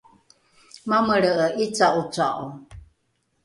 mamelre’e 0.89 1.47
’ica’oca’o 1.63 2.45